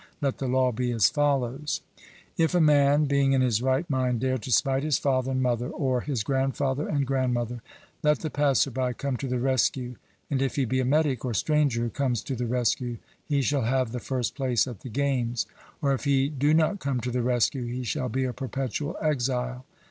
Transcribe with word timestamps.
Let 0.19 0.39
the 0.39 0.47
law 0.47 0.71
be 0.71 0.91
as 0.93 1.11
follows: 1.11 1.81
If 2.35 2.55
a 2.55 2.59
man, 2.59 3.05
being 3.05 3.33
in 3.33 3.41
his 3.41 3.61
right 3.61 3.87
mind, 3.87 4.19
dare 4.21 4.39
to 4.39 4.51
smite 4.51 4.81
his 4.81 4.97
father 4.97 5.29
and 5.29 5.43
mother, 5.43 5.67
or 5.69 6.01
his 6.01 6.23
grandfather 6.23 6.87
and 6.87 7.05
grandmother, 7.05 7.61
let 8.01 8.17
the 8.21 8.31
passer 8.31 8.71
by 8.71 8.93
come 8.93 9.15
to 9.17 9.27
the 9.27 9.37
rescue; 9.37 9.97
and 10.31 10.41
if 10.41 10.55
he 10.55 10.65
be 10.65 10.79
a 10.79 10.85
metic 10.85 11.23
or 11.23 11.35
stranger 11.35 11.83
who 11.83 11.91
comes 11.91 12.23
to 12.23 12.35
the 12.35 12.47
rescue, 12.47 12.97
he 13.27 13.43
shall 13.43 13.65
have 13.65 13.91
the 13.91 13.99
first 13.99 14.33
place 14.33 14.65
at 14.65 14.79
the 14.79 14.89
games; 14.89 15.45
or 15.83 15.93
if 15.93 16.05
he 16.05 16.29
do 16.29 16.51
not 16.55 16.79
come 16.79 16.99
to 17.01 17.11
the 17.11 17.21
rescue, 17.21 17.67
he 17.67 17.83
shall 17.83 18.09
be 18.09 18.23
a 18.23 18.33
perpetual 18.33 18.97
exile. 19.03 19.65